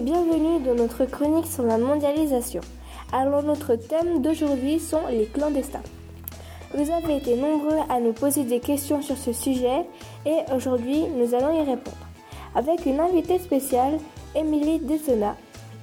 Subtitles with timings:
[0.00, 2.62] bienvenue dans notre chronique sur la mondialisation.
[3.12, 5.82] Alors notre thème d'aujourd'hui sont les clandestins.
[6.74, 9.84] Vous avez été nombreux à nous poser des questions sur ce sujet
[10.24, 11.96] et aujourd'hui nous allons y répondre.
[12.54, 13.98] Avec une invitée spéciale,
[14.34, 15.36] Émilie Dessena,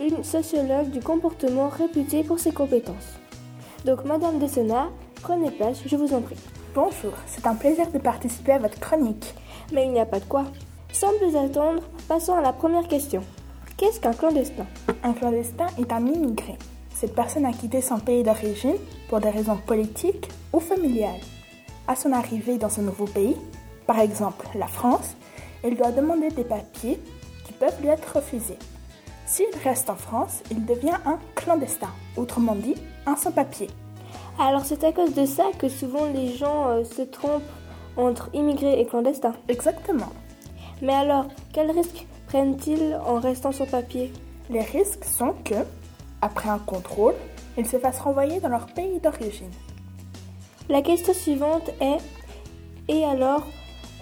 [0.00, 3.18] une sociologue du comportement réputée pour ses compétences.
[3.84, 4.88] Donc Madame Dessena,
[5.20, 6.36] prenez place, je vous en prie.
[6.74, 9.34] Bonjour, c'est un plaisir de participer à votre chronique.
[9.72, 10.44] Mais il n'y a pas de quoi.
[10.90, 13.22] Sans plus attendre, passons à la première question.
[13.80, 14.66] Qu'est-ce qu'un clandestin?
[15.02, 16.58] Un clandestin est un immigré.
[16.94, 18.76] Cette personne a quitté son pays d'origine
[19.08, 21.22] pour des raisons politiques ou familiales.
[21.88, 23.38] À son arrivée dans ce nouveau pays,
[23.86, 25.16] par exemple la France,
[25.64, 27.00] il doit demander des papiers
[27.46, 28.58] qui peuvent lui être refusés.
[29.24, 31.88] S'il reste en France, il devient un clandestin,
[32.18, 32.74] autrement dit
[33.06, 33.68] un sans-papier.
[34.38, 37.42] Alors c'est à cause de ça que souvent les gens euh, se trompent
[37.96, 39.36] entre immigrés et clandestins.
[39.48, 40.12] Exactement.
[40.82, 44.12] Mais alors, quels risques prennent-ils en restant sans papier?
[44.50, 45.66] Les risques sont que,
[46.22, 47.14] après un contrôle,
[47.58, 49.50] ils se fassent renvoyer dans leur pays d'origine.
[50.68, 51.98] La question suivante est
[52.86, 53.44] Et alors,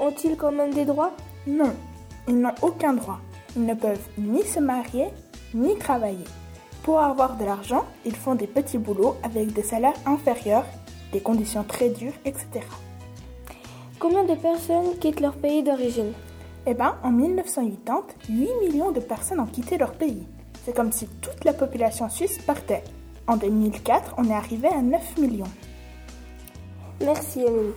[0.00, 1.12] ont-ils quand même des droits
[1.46, 1.72] Non,
[2.26, 3.20] ils n'ont aucun droit.
[3.54, 5.06] Ils ne peuvent ni se marier,
[5.54, 6.26] ni travailler.
[6.82, 10.66] Pour avoir de l'argent, ils font des petits boulots avec des salaires inférieurs,
[11.12, 12.46] des conditions très dures, etc.
[14.00, 16.12] Combien de personnes quittent leur pays d'origine?
[16.66, 20.26] Eh bien, en 1980, 8 millions de personnes ont quitté leur pays.
[20.64, 22.82] C'est comme si toute la population suisse partait.
[23.28, 25.46] En 2004, on est arrivé à 9 millions.
[27.00, 27.72] Merci Émilie.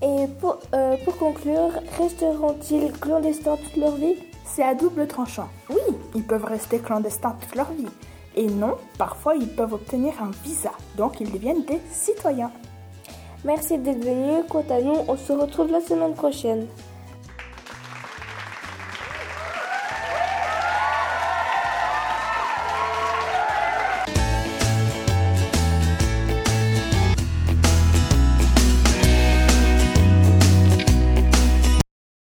[0.00, 4.14] Et pour, euh, pour conclure, resteront-ils clandestins toute leur vie?
[4.44, 5.48] C'est à double tranchant.
[5.68, 5.80] Oui,
[6.14, 7.88] ils peuvent rester clandestins toute leur vie.
[8.36, 12.52] Et non, parfois ils peuvent obtenir un visa, donc ils deviennent des citoyens.
[13.44, 14.44] Merci d'être venu.
[14.48, 16.66] Quant à nous, on se retrouve la semaine prochaine.